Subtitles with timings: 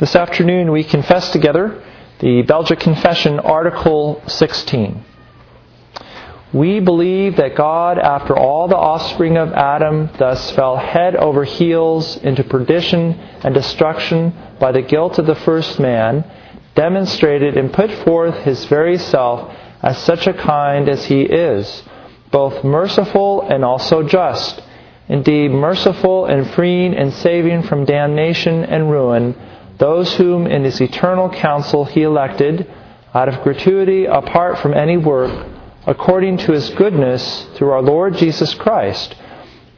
[0.00, 1.84] This afternoon we confess together
[2.20, 5.04] the Belgic Confession, Article 16.
[6.54, 12.16] We believe that God, after all the offspring of Adam thus fell head over heels
[12.16, 13.12] into perdition
[13.44, 16.24] and destruction by the guilt of the first man,
[16.74, 21.82] demonstrated and put forth his very self as such a kind as he is,
[22.30, 24.62] both merciful and also just,
[25.08, 29.36] indeed merciful and freeing and saving from damnation and ruin
[29.80, 32.70] those whom in his eternal counsel he elected,
[33.14, 35.48] out of gratuity apart from any work,
[35.86, 39.16] according to his goodness through our Lord Jesus Christ,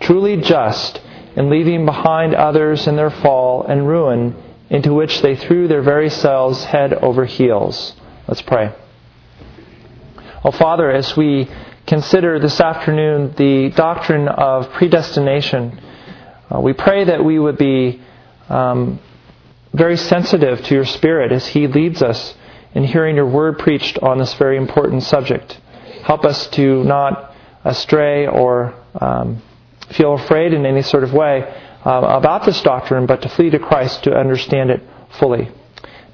[0.01, 1.01] truly just
[1.37, 4.35] in leaving behind others in their fall and ruin
[4.69, 7.95] into which they threw their very selves head over heels.
[8.27, 8.75] Let's pray.
[10.45, 11.49] Oh, Father, as we
[11.87, 15.81] consider this afternoon the doctrine of predestination,
[16.53, 18.03] uh, we pray that we would be
[18.49, 18.99] um,
[19.73, 22.35] very sensitive to your Spirit as He leads us
[22.75, 25.59] in hearing your word preached on this very important subject.
[26.05, 29.43] Help us to not astray or um,
[29.91, 31.43] feel afraid in any sort of way
[31.85, 34.83] uh, about this doctrine, but to flee to Christ to understand it
[35.19, 35.51] fully.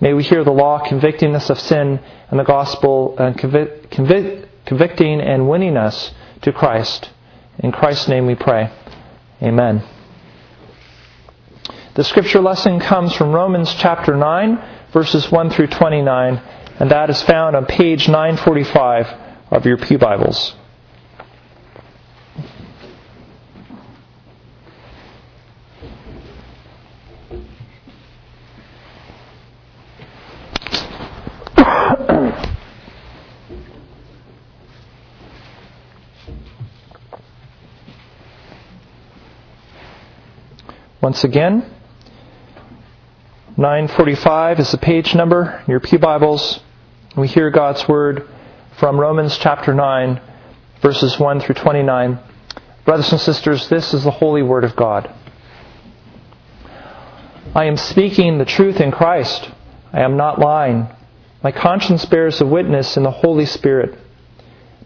[0.01, 4.47] May we hear the law convicting us of sin and the gospel uh, convic- convic-
[4.65, 7.11] convicting and winning us to Christ.
[7.59, 8.71] In Christ's name we pray.
[9.43, 9.98] Amen.
[11.99, 16.41] The scripture lesson comes from Romans chapter 9, verses 1 through 29,
[16.79, 19.07] and that is found on page 945
[19.51, 20.55] of your Pew Bibles.
[41.01, 41.75] Once again,
[43.59, 46.61] 945 is the page number in your Pew Bibles.
[47.17, 48.29] We hear God's Word
[48.79, 50.21] from Romans chapter 9,
[50.81, 52.21] verses 1 through 29.
[52.85, 55.13] Brothers and sisters, this is the holy Word of God.
[57.53, 59.51] I am speaking the truth in Christ.
[59.93, 60.87] I am not lying.
[61.43, 63.99] My conscience bears a witness in the Holy Spirit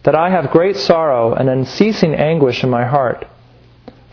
[0.05, 3.28] that I have great sorrow and unceasing anguish in my heart.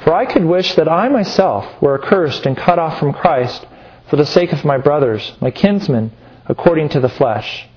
[0.03, 3.66] For I could wish that I myself were accursed and cut off from Christ
[4.09, 6.12] for the sake of my brothers, my kinsmen,
[6.46, 7.68] according to the flesh.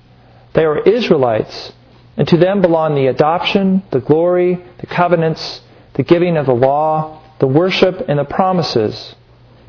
[0.53, 1.73] They are Israelites,
[2.17, 5.61] and to them belong the adoption, the glory, the covenants,
[5.93, 9.15] the giving of the law, the worship, and the promises.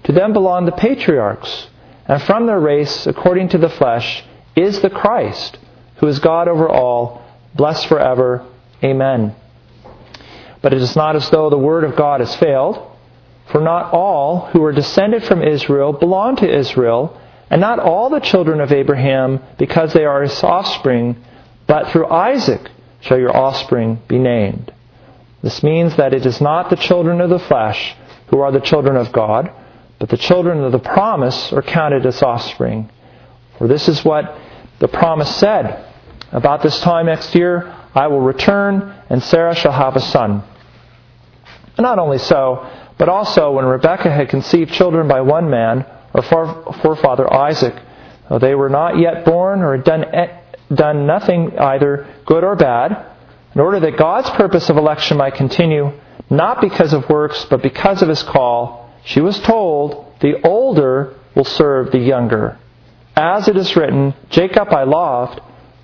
[0.04, 1.68] To them belong the patriarchs,
[2.06, 4.24] and from their race, according to the flesh,
[4.56, 5.58] is the Christ,
[5.96, 7.24] who is God over all,
[7.54, 8.46] blessed forever.
[8.82, 9.34] Amen.
[10.60, 12.93] But it is not as though the word of God has failed.
[13.50, 18.20] For not all who are descended from Israel belong to Israel, and not all the
[18.20, 21.22] children of Abraham because they are his offspring,
[21.66, 24.72] but through Isaac shall your offspring be named.
[25.42, 27.94] This means that it is not the children of the flesh
[28.28, 29.52] who are the children of God,
[29.98, 32.90] but the children of the promise are counted as offspring.
[33.58, 34.36] For this is what
[34.78, 35.84] the promise said.
[36.32, 40.42] About this time next year, I will return, and Sarah shall have a son.
[41.78, 42.68] Not only so,
[42.98, 47.74] but also when Rebekah had conceived children by one man, her forefather Isaac,
[48.28, 50.04] though they were not yet born or had done,
[50.72, 53.06] done nothing either good or bad,
[53.54, 55.92] in order that God's purpose of election might continue,
[56.30, 61.44] not because of works, but because of his call, she was told, The older will
[61.44, 62.58] serve the younger.
[63.16, 65.40] As it is written, Jacob I loved,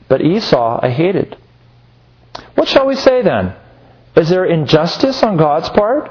[0.08, 1.36] but Esau I hated.
[2.54, 3.54] What shall we say then?
[4.16, 6.10] Is there injustice on God's part?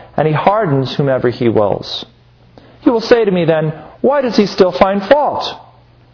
[0.17, 2.05] and he hardens whomever he wills.
[2.83, 3.69] You will say to me then,
[4.01, 5.53] Why does he still find fault?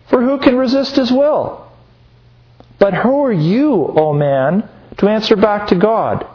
[0.09, 1.67] For who can resist his will?
[2.79, 6.25] But who are you, O man, to answer back to God?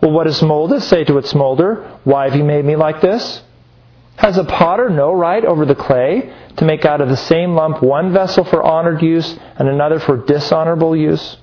[0.00, 1.98] Well, what does molded say to its molder?
[2.04, 3.42] Why have you made me like this?
[4.16, 7.82] Has a potter no right over the clay to make out of the same lump
[7.82, 11.36] one vessel for honored use and another for dishonorable use?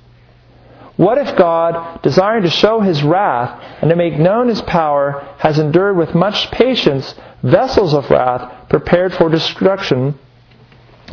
[0.96, 5.58] What if God, desiring to show his wrath and to make known his power, has
[5.58, 10.18] endured with much patience vessels of wrath prepared for destruction,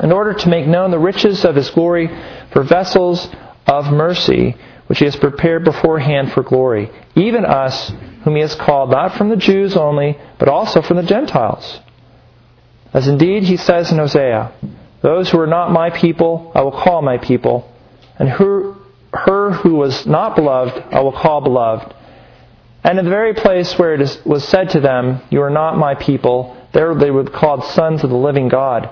[0.02, 2.08] in order to make known the riches of his glory
[2.52, 3.28] for vessels
[3.66, 4.56] of mercy,
[4.86, 7.92] which he has prepared beforehand for glory, even us,
[8.22, 11.80] whom he has called not from the Jews only, but also from the Gentiles.
[12.92, 14.52] As indeed he says in Hosea,
[15.00, 17.70] Those who are not my people, I will call my people,
[18.18, 18.74] and her,
[19.12, 21.94] her who was not beloved, I will call beloved.
[22.82, 25.94] And in the very place where it was said to them, You are not my
[25.94, 28.88] people, there they were called sons of the living God.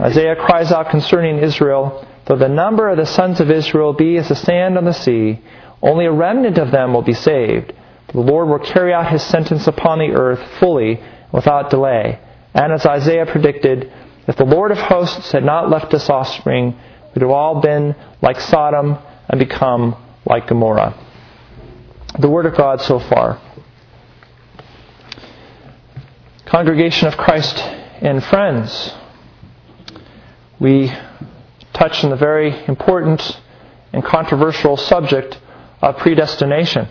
[0.00, 4.28] Isaiah cries out concerning Israel, Though the number of the sons of Israel be as
[4.28, 5.40] the sand on the sea,
[5.82, 7.72] only a remnant of them will be saved.
[8.12, 11.02] The Lord will carry out his sentence upon the earth fully,
[11.32, 12.18] without delay.
[12.54, 13.92] And as Isaiah predicted,
[14.26, 16.78] if the Lord of hosts had not left us offspring,
[17.14, 18.98] we'd have all been like Sodom
[19.28, 20.94] and become like Gomorrah.
[22.18, 23.40] The Word of God so far.
[26.46, 27.58] Congregation of Christ
[28.00, 28.94] and friends,
[30.58, 30.92] we
[31.74, 33.40] touch on the very important
[33.92, 35.38] and controversial subject
[35.82, 36.88] of predestination.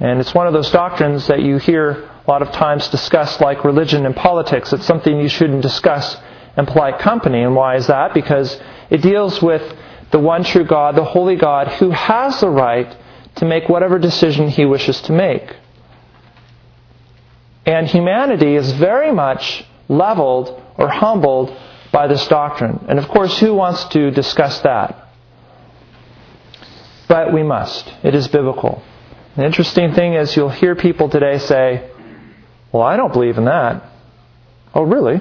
[0.00, 1.90] And it's one of those doctrines that you hear
[2.26, 4.72] a lot of times discussed like religion and politics.
[4.72, 6.16] It's something you shouldn't discuss
[6.56, 7.42] in polite company.
[7.42, 8.14] And why is that?
[8.14, 9.62] Because it deals with
[10.10, 12.96] the one true God, the holy God, who has the right
[13.36, 15.54] to make whatever decision he wishes to make.
[17.64, 21.56] And humanity is very much leveled or humbled
[21.92, 22.86] by this doctrine.
[22.88, 25.08] And of course, who wants to discuss that?
[27.08, 27.92] But we must.
[28.02, 28.82] It is biblical.
[29.36, 31.90] The interesting thing is, you'll hear people today say,
[32.72, 33.82] Well, I don't believe in that.
[34.74, 35.20] Oh, really?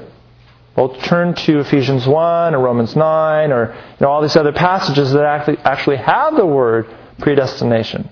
[0.76, 5.14] Well, turn to Ephesians 1 or Romans 9 or you know, all these other passages
[5.14, 5.24] that
[5.64, 8.10] actually have the word predestination.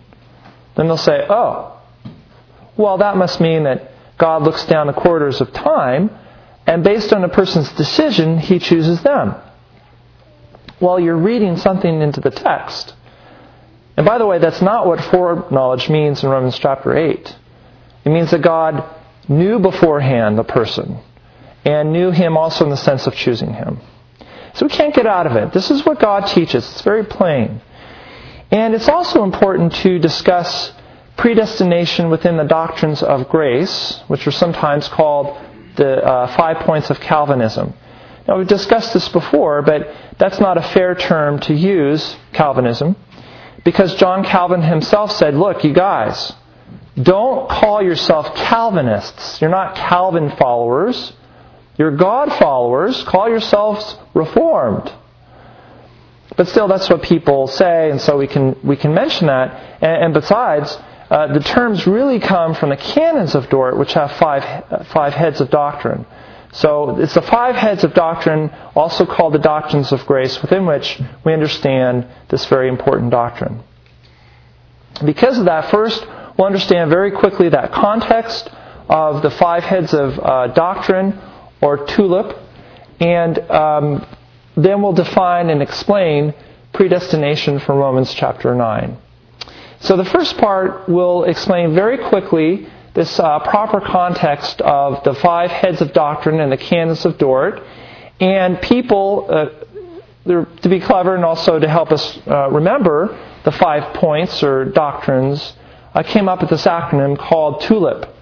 [0.76, 1.82] Then they'll say, Oh,
[2.78, 6.10] well, that must mean that God looks down the corridors of time
[6.66, 9.36] and based on a person's decision, he chooses them.
[10.80, 12.94] Well, you're reading something into the text.
[13.98, 17.36] And by the way, that's not what foreknowledge means in Romans chapter 8.
[18.06, 18.84] It means that God
[19.28, 21.00] knew beforehand the person
[21.66, 23.80] and knew him also in the sense of choosing him.
[24.54, 25.54] So we can't get out of it.
[25.54, 26.70] This is what God teaches.
[26.72, 27.62] It's very plain.
[28.52, 30.72] And it's also important to discuss
[31.18, 35.38] predestination within the doctrines of grace, which are sometimes called
[35.76, 37.74] the uh, five points of Calvinism.
[38.28, 42.96] Now, we've discussed this before, but that's not a fair term to use, Calvinism,
[43.64, 46.32] because John Calvin himself said, look, you guys,
[47.02, 49.42] don't call yourself Calvinists.
[49.42, 51.14] You're not Calvin followers.
[51.78, 53.04] You're God followers.
[53.04, 54.92] Call yourselves Reformed.
[56.36, 59.78] But still, that's what people say, and so we can, we can mention that.
[59.82, 60.78] And, and besides,
[61.10, 65.42] uh, the terms really come from the canons of Dort, which have five, five heads
[65.42, 66.06] of doctrine.
[66.54, 71.00] So it's the five heads of doctrine, also called the doctrines of grace, within which
[71.26, 73.64] we understand this very important doctrine.
[75.04, 76.06] Because of that, first,
[76.38, 78.50] we'll understand very quickly that context
[78.88, 81.20] of the five heads of uh, doctrine,
[81.64, 82.38] or tulip,
[83.00, 84.06] and um,
[84.56, 86.34] then we'll define and explain
[86.74, 88.98] predestination from Romans chapter 9.
[89.80, 95.52] So the first part will explain very quickly this uh, proper context of the five
[95.52, 97.62] heads of doctrine and the canons of Dort.
[98.20, 103.96] And people, uh, to be clever and also to help us uh, remember the five
[103.96, 105.54] points or doctrines,
[105.94, 108.13] I came up with this acronym called TULIP.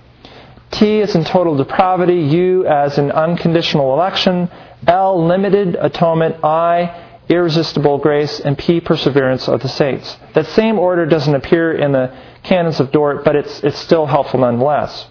[0.71, 4.49] T is in total depravity, U as in unconditional election,
[4.87, 10.17] L limited atonement, I irresistible grace, and P, perseverance of the saints.
[10.33, 14.41] That same order doesn't appear in the canons of Dort, but it's, it's still helpful
[14.41, 15.07] nonetheless.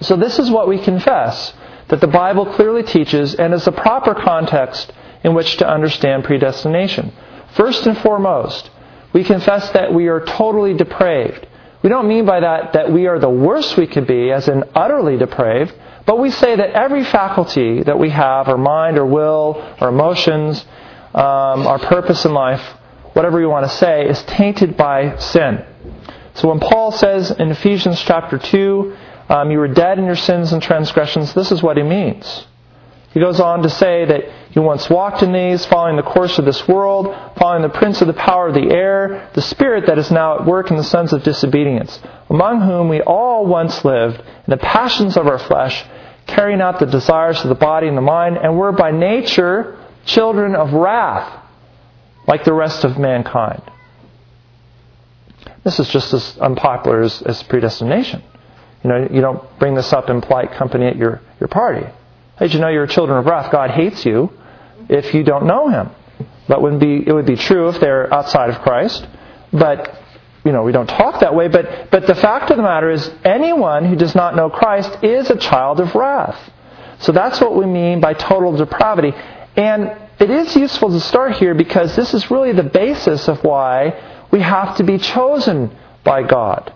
[0.00, 1.54] So, this is what we confess
[1.88, 7.12] that the Bible clearly teaches and is the proper context in which to understand predestination.
[7.54, 8.70] First and foremost,
[9.12, 11.46] we confess that we are totally depraved.
[11.82, 14.64] We don't mean by that that we are the worst we could be, as in
[14.74, 15.74] utterly depraved,
[16.06, 20.64] but we say that every faculty that we have, our mind, our will, our emotions,
[21.14, 22.62] um, our purpose in life,
[23.12, 25.64] whatever you want to say, is tainted by sin.
[26.34, 28.96] So when Paul says in Ephesians chapter 2,
[29.28, 32.46] um, you were dead in your sins and transgressions, this is what he means.
[33.12, 36.46] He goes on to say that you once walked in these, following the course of
[36.46, 40.10] this world, following the prince of the power of the air, the spirit that is
[40.10, 42.00] now at work in the sons of disobedience,
[42.30, 45.84] among whom we all once lived in the passions of our flesh,
[46.26, 50.54] carrying out the desires of the body and the mind, and were by nature children
[50.54, 51.44] of wrath,
[52.26, 53.62] like the rest of mankind.
[55.64, 58.22] This is just as unpopular as, as predestination.
[58.82, 61.86] You know, you don't bring this up in polite company at your, your party.
[62.42, 63.52] Did you know you're children of wrath?
[63.52, 64.32] God hates you.
[64.88, 65.90] if you don't know him.
[66.48, 69.06] That wouldn't be, it would be true if they're outside of Christ.
[69.52, 69.96] But,
[70.44, 71.46] you know, we don't talk that way.
[71.46, 75.30] But, but the fact of the matter is, anyone who does not know Christ is
[75.30, 76.50] a child of wrath.
[76.98, 79.12] So that's what we mean by total depravity.
[79.56, 84.24] And it is useful to start here because this is really the basis of why
[84.32, 86.72] we have to be chosen by God.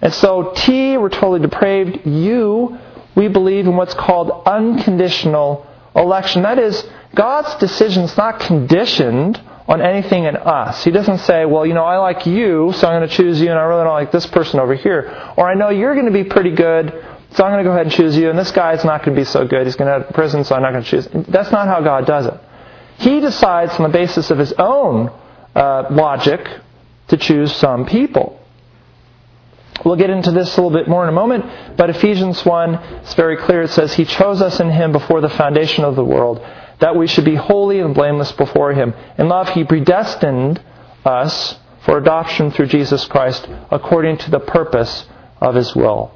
[0.00, 2.06] And so, T, we're totally depraved.
[2.06, 2.78] U,
[3.14, 6.42] we believe in what's called unconditional election.
[6.42, 10.84] That is, God's decision is not conditioned on anything in us.
[10.84, 13.50] He doesn't say, well, you know, I like you, so I'm going to choose you,
[13.50, 15.32] and I really don't like this person over here.
[15.36, 16.90] Or I know you're going to be pretty good,
[17.30, 19.20] so I'm going to go ahead and choose you, and this guy's not going to
[19.20, 19.66] be so good.
[19.66, 21.08] He's going to to prison, so I'm not going to choose.
[21.28, 22.34] That's not how God does it.
[22.98, 25.10] He decides on the basis of his own
[25.54, 26.46] uh, logic
[27.08, 28.40] to choose some people.
[29.82, 33.14] We'll get into this a little bit more in a moment, but Ephesians 1 is
[33.14, 33.62] very clear.
[33.62, 36.44] It says, He chose us in Him before the foundation of the world,
[36.78, 38.94] that we should be holy and blameless before Him.
[39.18, 40.62] In love, He predestined
[41.04, 45.06] us for adoption through Jesus Christ according to the purpose
[45.40, 46.12] of His will.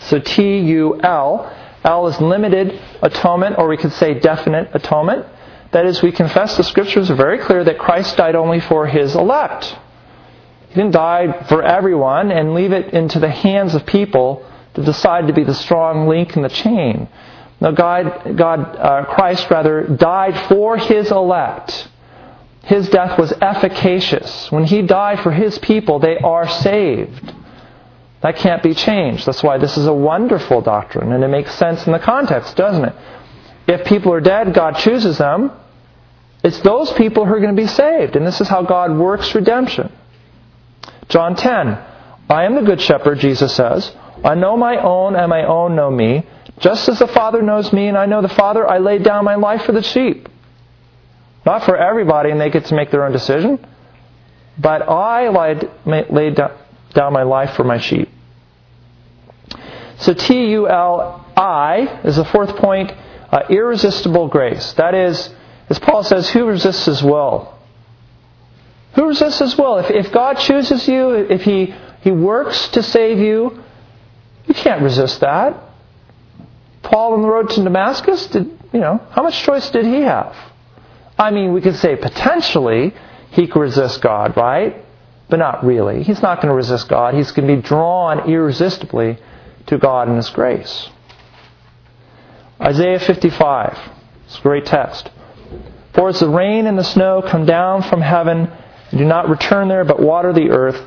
[0.00, 1.50] So T U L.
[1.84, 5.26] L is limited atonement, or we could say definite atonement.
[5.72, 9.14] That is, we confess the scriptures are very clear that Christ died only for his
[9.14, 9.76] elect.
[10.74, 15.28] He didn't die for everyone and leave it into the hands of people to decide
[15.28, 17.06] to be the strong link in the chain.
[17.60, 21.88] No, God, God uh, Christ rather died for His elect.
[22.64, 24.50] His death was efficacious.
[24.50, 27.32] When He died for His people, they are saved.
[28.22, 29.26] That can't be changed.
[29.26, 32.84] That's why this is a wonderful doctrine, and it makes sense in the context, doesn't
[32.84, 32.96] it?
[33.68, 35.52] If people are dead, God chooses them.
[36.42, 39.32] It's those people who are going to be saved, and this is how God works
[39.36, 39.92] redemption.
[41.08, 41.78] John 10.
[42.28, 43.92] I am the good shepherd, Jesus says.
[44.24, 46.26] I know my own, and my own know me.
[46.58, 49.34] Just as the Father knows me, and I know the Father, I lay down my
[49.34, 50.28] life for the sheep.
[51.44, 53.64] Not for everybody, and they get to make their own decision.
[54.58, 56.36] But I laid,
[56.94, 58.08] down my life for my sheep.
[59.98, 62.92] So T U L I is the fourth point
[63.30, 64.72] uh, irresistible grace.
[64.74, 65.34] That is,
[65.68, 67.53] as Paul says, who resists his will?
[68.94, 69.78] Who resists his will?
[69.78, 73.62] If, if God chooses you, if he, he works to save you,
[74.46, 75.58] you can't resist that.
[76.82, 80.36] Paul on the road to Damascus, did, you know, how much choice did he have?
[81.18, 82.94] I mean, we could say potentially
[83.30, 84.84] he could resist God, right?
[85.28, 86.02] But not really.
[86.02, 87.14] He's not going to resist God.
[87.14, 89.18] He's going to be drawn irresistibly
[89.66, 90.88] to God and His grace.
[92.60, 93.78] Isaiah 55.
[94.26, 95.10] It's a great text.
[95.94, 98.52] For as the rain and the snow come down from heaven
[98.90, 100.80] do not return there, but water the earth,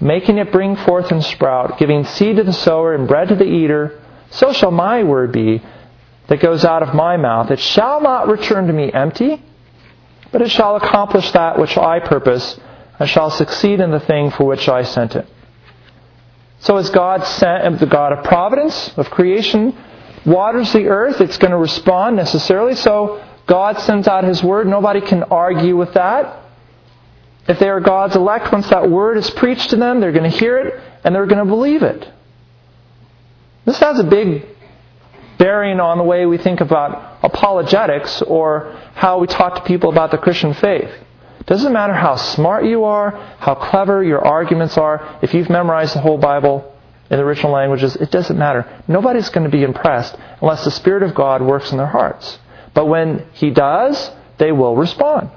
[0.00, 3.44] making it bring forth and sprout, giving seed to the sower and bread to the
[3.44, 5.62] eater, so shall my word be
[6.28, 7.50] that goes out of my mouth.
[7.50, 9.42] It shall not return to me empty,
[10.32, 12.58] but it shall accomplish that which I purpose,
[12.98, 15.26] and shall succeed in the thing for which I sent it.
[16.60, 19.76] So as God sent, the God of providence, of creation,
[20.24, 22.74] waters the earth, it's going to respond necessarily.
[22.76, 24.66] So God sends out His word.
[24.66, 26.39] Nobody can argue with that.
[27.48, 30.36] If they are God's elect, once that word is preached to them, they're going to
[30.36, 32.08] hear it and they're going to believe it.
[33.64, 34.46] This has a big
[35.38, 40.10] bearing on the way we think about apologetics or how we talk to people about
[40.10, 40.90] the Christian faith.
[41.40, 45.94] It doesn't matter how smart you are, how clever your arguments are, if you've memorized
[45.94, 46.76] the whole Bible
[47.08, 48.82] in the original languages, it doesn't matter.
[48.86, 52.38] Nobody's going to be impressed unless the Spirit of God works in their hearts.
[52.74, 55.30] But when He does, they will respond.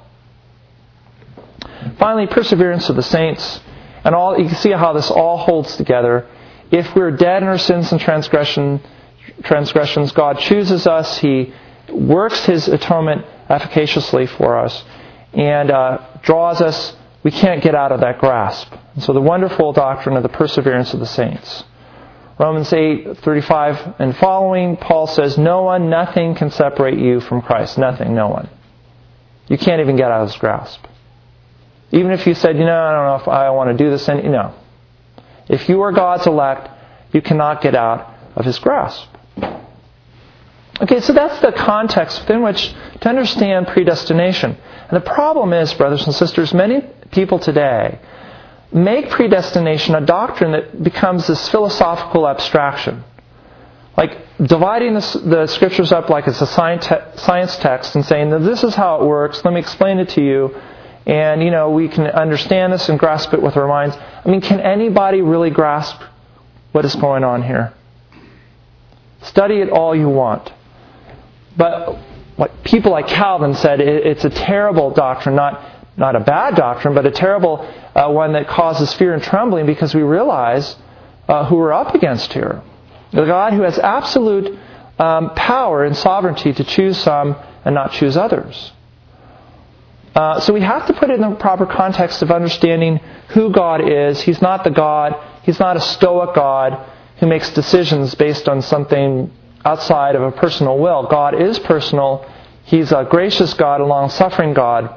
[2.04, 3.62] Finally, perseverance of the saints.
[4.04, 6.28] And all you can see how this all holds together.
[6.70, 8.82] If we're dead in our sins and transgression,
[9.42, 11.16] transgressions, God chooses us.
[11.16, 11.54] He
[11.88, 14.84] works His atonement efficaciously for us
[15.32, 16.94] and uh, draws us.
[17.22, 18.70] We can't get out of that grasp.
[18.92, 21.64] And so the wonderful doctrine of the perseverance of the saints.
[22.38, 27.78] Romans 8, 35 and following, Paul says, No one, nothing can separate you from Christ.
[27.78, 28.50] Nothing, no one.
[29.48, 30.84] You can't even get out of his grasp.
[31.92, 34.08] Even if you said, you know, I don't know if I want to do this,
[34.08, 34.54] and you know,
[35.48, 36.68] if you are God's elect,
[37.12, 39.08] you cannot get out of His grasp.
[40.80, 44.56] Okay, so that's the context within which to understand predestination.
[44.88, 46.80] And the problem is, brothers and sisters, many
[47.12, 48.00] people today
[48.72, 53.04] make predestination a doctrine that becomes this philosophical abstraction.
[53.96, 58.64] Like dividing the, the scriptures up like it's a science text and saying that this
[58.64, 60.60] is how it works, let me explain it to you,
[61.06, 63.96] and, you know, we can understand this and grasp it with our minds.
[63.96, 66.00] I mean, can anybody really grasp
[66.72, 67.74] what is going on here?
[69.22, 70.52] Study it all you want.
[71.56, 71.98] But
[72.36, 77.06] like people like Calvin said, it's a terrible doctrine, not not a bad doctrine, but
[77.06, 77.60] a terrible
[77.94, 80.76] uh, one that causes fear and trembling because we realize
[81.28, 82.62] uh, who we're up against here.
[83.12, 84.58] The God who has absolute
[84.98, 88.72] um, power and sovereignty to choose some and not choose others.
[90.14, 93.88] Uh, so we have to put it in the proper context of understanding who God
[93.88, 94.20] is.
[94.20, 99.32] He's not the God, He's not a stoic God who makes decisions based on something
[99.64, 101.08] outside of a personal will.
[101.08, 102.30] God is personal.
[102.64, 104.94] He's a gracious God, a long suffering God.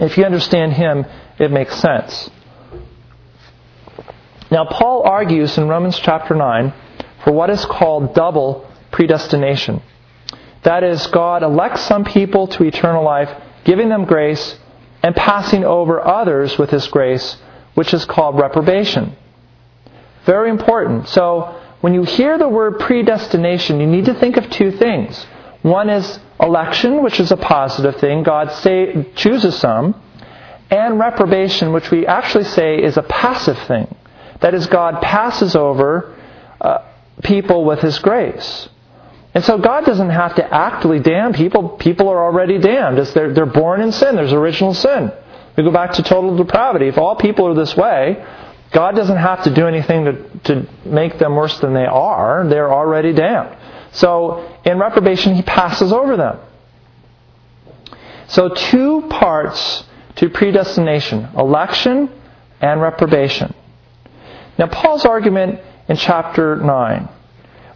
[0.00, 1.06] If you understand Him,
[1.38, 2.30] it makes sense.
[4.50, 6.74] Now, Paul argues in Romans chapter 9
[7.24, 9.82] for what is called double predestination.
[10.62, 13.30] That is, God elects some people to eternal life
[13.64, 14.58] giving them grace,
[15.02, 17.36] and passing over others with His grace,
[17.74, 19.16] which is called reprobation.
[20.24, 21.08] Very important.
[21.08, 25.26] So, when you hear the word predestination, you need to think of two things.
[25.60, 28.22] One is election, which is a positive thing.
[28.22, 30.00] God say, chooses some.
[30.70, 33.94] And reprobation, which we actually say is a passive thing.
[34.40, 36.16] That is, God passes over
[36.60, 36.78] uh,
[37.22, 38.68] people with His grace.
[39.34, 41.70] And so God doesn't have to actively damn people.
[41.70, 42.98] People are already damned.
[42.98, 44.14] They're, they're born in sin.
[44.14, 45.12] There's original sin.
[45.56, 46.86] We go back to total depravity.
[46.86, 48.24] If all people are this way,
[48.72, 52.46] God doesn't have to do anything to, to make them worse than they are.
[52.48, 53.56] They're already damned.
[53.92, 56.38] So in reprobation, He passes over them.
[58.28, 59.84] So two parts
[60.16, 62.08] to predestination election
[62.60, 63.52] and reprobation.
[64.58, 67.08] Now, Paul's argument in chapter 9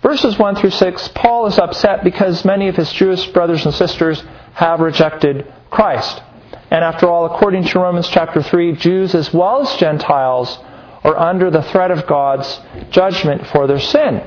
[0.08, 4.24] Verses 1 through 6, Paul is upset because many of his Jewish brothers and sisters
[4.54, 6.22] have rejected Christ.
[6.70, 10.58] And after all, according to Romans chapter 3, Jews as well as Gentiles
[11.04, 14.22] are under the threat of God's judgment for their sin.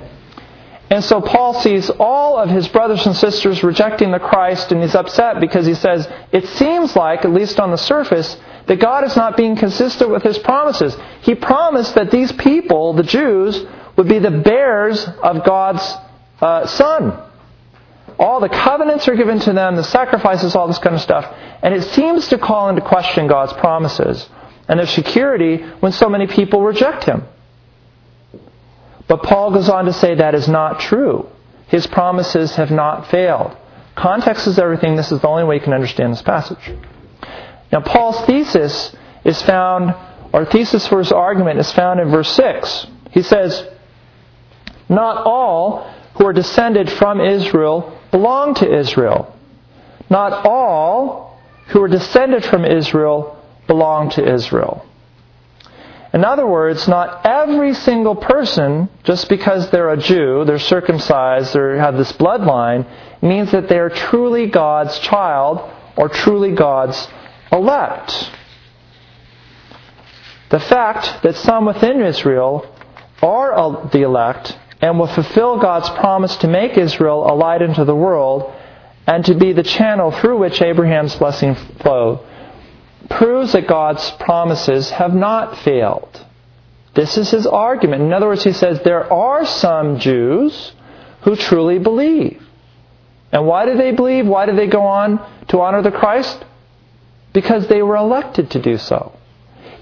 [0.91, 4.93] And so Paul sees all of his brothers and sisters rejecting the Christ, and he's
[4.93, 9.15] upset because he says, It seems like, at least on the surface, that God is
[9.15, 10.95] not being consistent with his promises.
[11.21, 13.65] He promised that these people, the Jews,
[14.01, 15.95] would be the bearers of God's
[16.41, 17.23] uh, Son.
[18.17, 21.31] All the covenants are given to them, the sacrifices, all this kind of stuff.
[21.61, 24.27] And it seems to call into question God's promises
[24.67, 27.23] and their security when so many people reject Him.
[29.07, 31.29] But Paul goes on to say that is not true.
[31.67, 33.55] His promises have not failed.
[33.93, 34.95] Context is everything.
[34.95, 36.71] This is the only way you can understand this passage.
[37.71, 39.93] Now, Paul's thesis is found,
[40.33, 42.87] or thesis for his argument is found in verse 6.
[43.11, 43.67] He says,
[44.91, 49.33] not all who are descended from Israel belong to Israel.
[50.09, 54.85] Not all who are descended from Israel belong to Israel.
[56.13, 61.77] In other words, not every single person, just because they're a Jew, they're circumcised, or
[61.77, 62.85] have this bloodline,
[63.21, 67.07] means that they are truly God's child or truly God's
[67.49, 68.29] elect.
[70.49, 72.75] The fact that some within Israel
[73.23, 77.95] are the elect and will fulfill God's promise to make Israel a light unto the
[77.95, 78.51] world
[79.05, 82.19] and to be the channel through which Abraham's blessing flowed,
[83.09, 86.25] proves that God's promises have not failed.
[86.93, 88.01] This is his argument.
[88.01, 90.73] In other words, he says there are some Jews
[91.21, 92.43] who truly believe.
[93.31, 94.27] And why do they believe?
[94.27, 96.43] Why do they go on to honor the Christ?
[97.33, 99.17] Because they were elected to do so.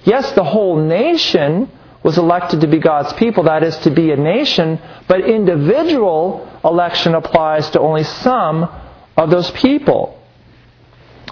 [0.03, 1.71] Yes, the whole nation
[2.03, 7.13] was elected to be God's people, that is, to be a nation, but individual election
[7.15, 8.69] applies to only some
[9.17, 10.15] of those people.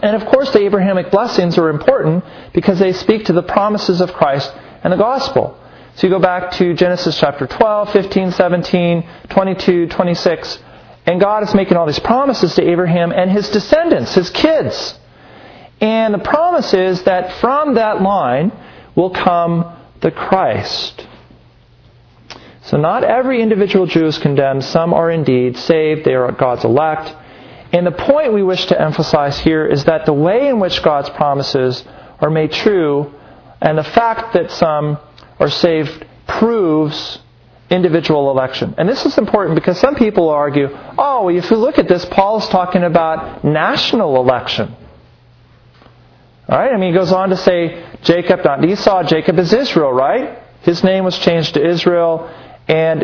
[0.02, 4.14] And of course, the Abrahamic blessings are important because they speak to the promises of
[4.14, 4.54] Christ
[4.84, 5.58] and the gospel.
[5.96, 10.60] So you go back to Genesis chapter 12, 15, 17, 22, 26,
[11.08, 14.94] and God is making all these promises to Abraham and his descendants, his kids.
[15.80, 18.52] And the promise is that from that line
[18.96, 21.06] will come the Christ.
[22.64, 24.64] So not every individual Jew is condemned.
[24.64, 26.04] Some are indeed saved.
[26.04, 27.16] They are God's elect.
[27.72, 31.10] And the point we wish to emphasize here is that the way in which God's
[31.10, 31.84] promises
[32.20, 33.14] are made true
[33.62, 34.98] and the fact that some
[35.40, 37.20] are saved proves
[37.70, 38.76] individual election.
[38.78, 42.40] And this is important because some people argue, oh, if you look at this, Paul
[42.40, 44.76] is talking about national election.
[46.50, 46.72] All right?
[46.72, 49.04] I mean, he goes on to say Jacob, not Esau.
[49.04, 50.40] Jacob is Israel, right?
[50.62, 52.30] His name was changed to Israel,
[52.68, 53.04] and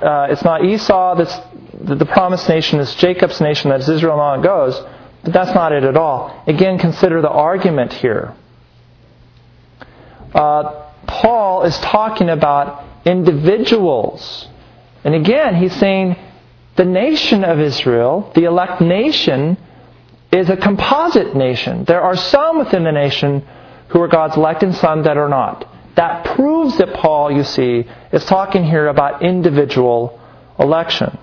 [0.00, 1.36] uh, it's not Esau that's
[1.80, 4.80] the, the promised nation is Jacob's nation, that is Israel, and on it goes.
[5.22, 6.42] But that's not it at all.
[6.46, 8.34] Again, consider the argument here.
[10.34, 14.48] Uh, Paul is talking about individuals.
[15.04, 16.16] And again, he's saying
[16.76, 19.56] the nation of Israel, the elect nation,
[20.32, 21.84] is a composite nation.
[21.84, 23.46] There are some within the nation
[23.88, 25.68] who are God's elect and some that are not.
[25.94, 30.18] That proves that Paul, you see, is talking here about individual
[30.58, 31.18] election.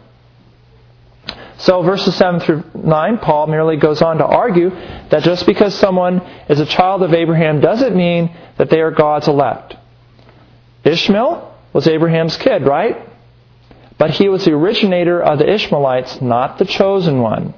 [1.58, 4.70] So, verses 7 through 9, Paul merely goes on to argue
[5.10, 9.28] that just because someone is a child of Abraham doesn't mean that they are God's
[9.28, 9.76] elect.
[10.86, 12.98] Ishmael was Abraham's kid, right?
[13.98, 17.54] But he was the originator of the Ishmaelites, not the chosen one.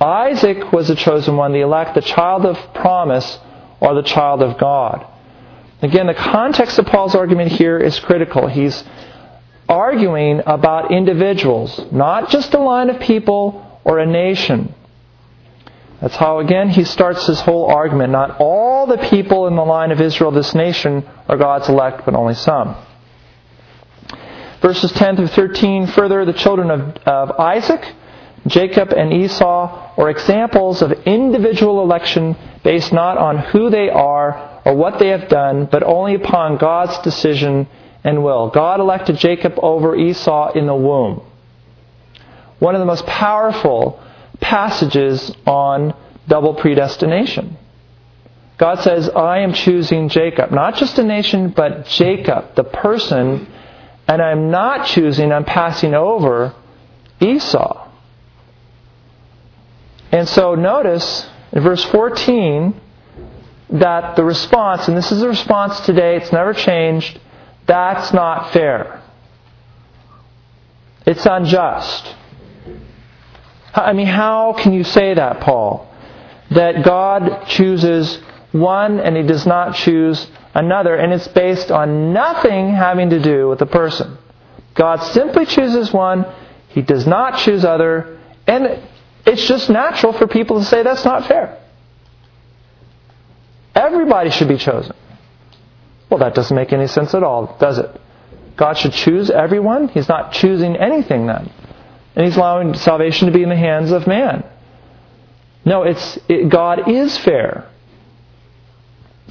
[0.00, 3.38] Isaac was the chosen one, the elect, the child of promise,
[3.80, 5.06] or the child of God.
[5.82, 8.46] Again, the context of Paul's argument here is critical.
[8.46, 8.84] He's
[9.68, 14.74] arguing about individuals, not just a line of people or a nation.
[16.00, 18.12] That's how, again, he starts his whole argument.
[18.12, 22.14] Not all the people in the line of Israel, this nation, are God's elect, but
[22.14, 22.76] only some.
[24.60, 27.94] Verses 10 through 13 further, the children of, of Isaac,
[28.46, 34.74] Jacob, and Esau are examples of individual election based not on who they are or
[34.74, 37.68] what they have done, but only upon God's decision
[38.04, 38.50] and will.
[38.50, 41.22] God elected Jacob over Esau in the womb.
[42.58, 44.00] One of the most powerful
[44.40, 45.94] passages on
[46.28, 47.56] double predestination.
[48.58, 50.50] God says, I am choosing Jacob.
[50.50, 53.46] Not just a nation, but Jacob, the person,
[54.08, 56.54] and I'm not choosing, I'm passing over
[57.20, 57.85] Esau.
[60.12, 62.80] And so notice in verse 14
[63.70, 67.20] that the response, and this is the response today, it's never changed,
[67.66, 69.02] that's not fair.
[71.04, 72.14] It's unjust.
[73.74, 75.92] I mean, how can you say that, Paul?
[76.50, 78.20] That God chooses
[78.52, 83.48] one and he does not choose another, and it's based on nothing having to do
[83.48, 84.16] with the person.
[84.74, 86.24] God simply chooses one,
[86.68, 88.82] he does not choose other, and
[89.26, 91.58] it's just natural for people to say that's not fair.
[93.74, 94.94] Everybody should be chosen.
[96.08, 98.00] Well, that doesn't make any sense at all, does it?
[98.56, 99.88] God should choose everyone?
[99.88, 101.50] He's not choosing anything then.
[102.14, 104.44] And He's allowing salvation to be in the hands of man.
[105.64, 107.68] No, it's it, God is fair.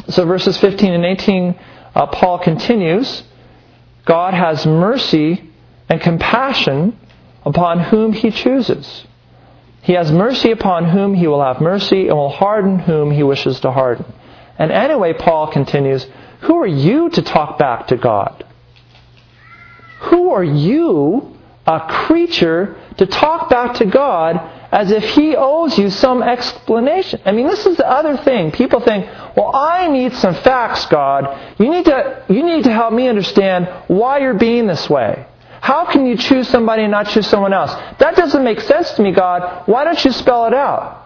[0.09, 1.59] So verses 15 and 18,
[1.95, 3.23] uh, Paul continues
[4.05, 5.49] God has mercy
[5.89, 6.99] and compassion
[7.43, 9.05] upon whom He chooses.
[9.85, 13.59] He has mercy upon whom He will have mercy and will harden whom He wishes
[13.59, 14.05] to harden.
[14.57, 16.07] And anyway, Paul continues,
[16.41, 18.43] who are you to talk back to God?
[19.99, 24.37] Who are you, a creature, to talk back to God
[24.71, 27.21] as if He owes you some explanation?
[27.23, 28.51] I mean, this is the other thing.
[28.53, 29.05] People think,
[29.37, 31.55] well, I need some facts, God.
[31.59, 35.27] You need to, you need to help me understand why you're being this way.
[35.65, 37.73] How can you choose somebody and not choose someone else?
[37.97, 39.63] That doesn't make sense to me, God.
[39.67, 41.03] Why don't you spell it out?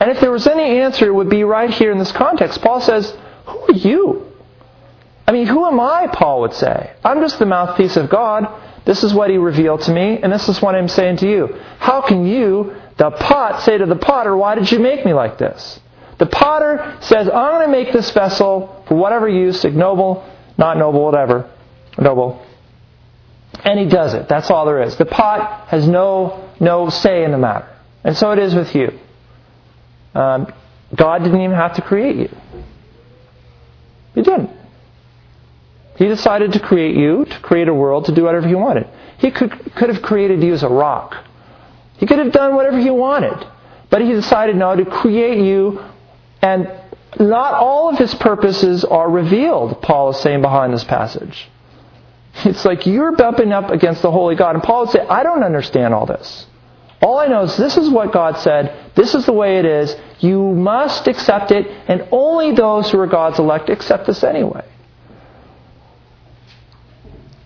[0.00, 2.62] And if there was any answer, it would be right here in this context.
[2.62, 4.32] Paul says, who are you?
[5.28, 6.90] I mean, who am I, Paul would say?
[7.04, 8.48] I'm just the mouthpiece of God.
[8.86, 11.54] This is what he revealed to me, and this is what I'm saying to you.
[11.80, 15.36] How can you, the pot, say to the potter, Why did you make me like
[15.36, 15.80] this?
[16.16, 21.04] The potter says, I'm going to make this vessel for whatever use, ignoble, not noble,
[21.04, 21.50] whatever,
[21.98, 22.42] noble.
[23.64, 24.28] And he does it.
[24.28, 24.96] That's all there is.
[24.96, 27.68] The pot has no, no say in the matter.
[28.02, 28.98] And so it is with you.
[30.14, 30.52] Um,
[30.94, 32.28] God didn't even have to create you.
[34.14, 34.50] He didn't.
[35.96, 38.88] He decided to create you, to create a world, to do whatever he wanted.
[39.18, 41.16] He could, could have created you as a rock.
[41.98, 43.46] He could have done whatever he wanted.
[43.88, 45.82] But he decided now to create you,
[46.40, 46.70] and
[47.20, 51.48] not all of his purposes are revealed, Paul is saying behind this passage.
[52.44, 54.54] It's like you're bumping up against the holy God.
[54.54, 56.46] And Paul would say, I don't understand all this.
[57.00, 58.92] All I know is this is what God said.
[58.94, 59.94] This is the way it is.
[60.20, 64.64] You must accept it, and only those who are God's elect accept this anyway.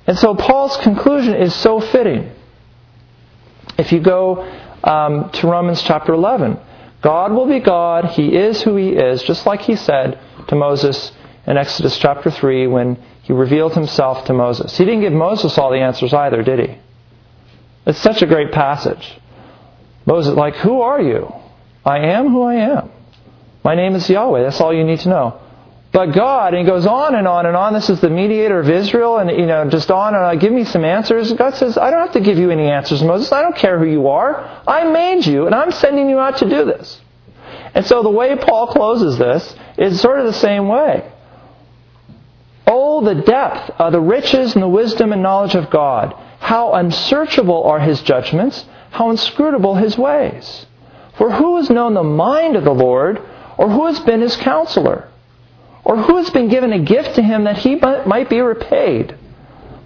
[0.07, 2.31] And so Paul's conclusion is so fitting.
[3.79, 4.43] If you go
[4.85, 6.59] um, to Romans chapter 11,
[7.03, 8.07] God will be God.
[8.07, 11.13] He is who He is, just like He said to Moses
[11.47, 14.77] in Exodus chapter 3 when He revealed Himself to Moses.
[14.77, 16.79] He didn't give Moses all the answers either, did He?
[17.87, 19.17] It's such a great passage.
[20.05, 21.33] Moses, like, who are you?
[21.85, 22.91] I am who I am.
[23.65, 24.43] My name is Yahweh.
[24.43, 25.41] That's all you need to know.
[25.93, 27.73] But God, and he goes on and on and on.
[27.73, 30.39] This is the mediator of Israel, and you know, just on and on.
[30.39, 31.33] Give me some answers.
[31.33, 33.33] God says, I don't have to give you any answers, Moses.
[33.33, 34.63] I don't care who you are.
[34.67, 37.01] I made you, and I'm sending you out to do this.
[37.75, 41.11] And so the way Paul closes this is sort of the same way.
[42.97, 46.15] Oh, the depth of the riches and the wisdom and knowledge of God.
[46.39, 50.65] How unsearchable are his judgments, how inscrutable his ways.
[51.19, 53.21] For who has known the mind of the Lord,
[53.59, 55.11] or who has been his counselor?
[55.85, 59.15] Or who has been given a gift to him that he might be repaid?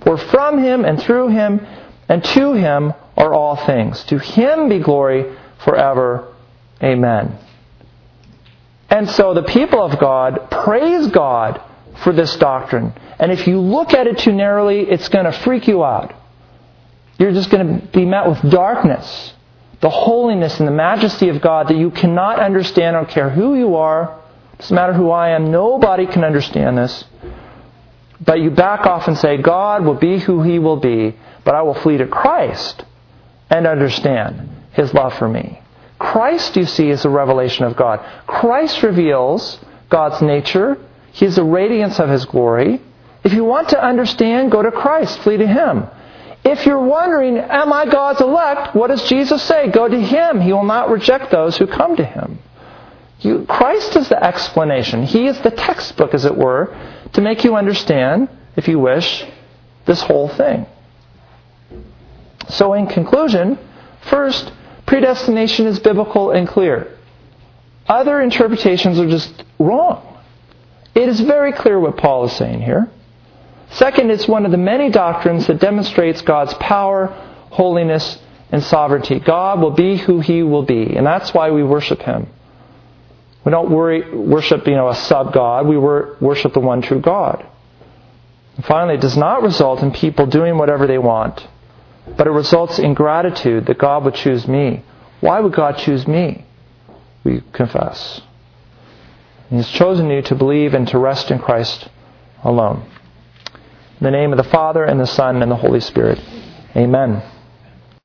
[0.02, 1.66] For from him and through him
[2.08, 4.04] and to him are all things.
[4.04, 6.32] To him be glory forever.
[6.80, 7.36] Amen.
[8.88, 11.60] And so the people of God praise God
[12.02, 12.92] for this doctrine.
[13.18, 16.14] And if you look at it too narrowly, it's going to freak you out.
[17.18, 19.34] You're just going to be met with darkness,
[19.80, 22.94] the holiness and the majesty of God that you cannot understand.
[22.94, 24.18] Don't care who you are.
[24.58, 25.50] Doesn't matter who I am.
[25.50, 27.04] Nobody can understand this.
[28.20, 31.62] But you back off and say, God will be who He will be, but I
[31.62, 32.84] will flee to Christ
[33.48, 35.60] and understand His love for me.
[35.98, 38.00] Christ, you see, is a revelation of God.
[38.26, 39.58] Christ reveals
[39.90, 40.78] God's nature.
[41.12, 42.80] He is the radiance of His glory.
[43.24, 45.86] If you want to understand, go to Christ, flee to Him.
[46.44, 48.74] If you're wondering, am I God's elect?
[48.74, 49.70] What does Jesus say?
[49.70, 50.40] Go to Him.
[50.40, 52.38] He will not reject those who come to Him.
[53.20, 55.02] You, Christ is the explanation.
[55.02, 56.74] He is the textbook, as it were,
[57.12, 59.24] to make you understand, if you wish,
[59.84, 60.64] this whole thing.
[62.48, 63.58] So, in conclusion,
[64.08, 64.50] first,
[64.86, 66.96] predestination is biblical and clear.
[67.86, 70.09] Other interpretations are just wrong.
[70.94, 72.90] It is very clear what Paul is saying here.
[73.70, 77.06] Second, it's one of the many doctrines that demonstrates God's power,
[77.50, 78.18] holiness,
[78.50, 79.20] and sovereignty.
[79.20, 82.28] God will be who He will be, and that's why we worship Him.
[83.44, 85.66] We don't worry, worship, you know, a sub God.
[85.66, 87.46] We worship the one true God.
[88.56, 91.46] And finally, it does not result in people doing whatever they want
[92.16, 94.82] but it results in gratitude that God would choose me.
[95.20, 96.44] Why would God choose me?
[97.24, 98.20] We confess.
[99.50, 101.88] He has chosen you to believe and to rest in Christ
[102.44, 102.88] alone.
[104.00, 106.18] In the name of the Father, and the Son, and the Holy Spirit.
[106.76, 107.22] Amen.